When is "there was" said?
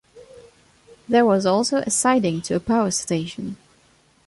1.07-1.45